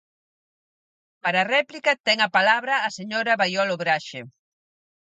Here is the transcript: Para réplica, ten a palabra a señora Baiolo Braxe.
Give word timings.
Para 1.23 1.47
réplica, 1.55 1.91
ten 2.05 2.17
a 2.27 2.29
palabra 2.37 2.73
a 2.87 2.89
señora 2.97 3.37
Baiolo 3.39 3.75
Braxe. 3.81 4.21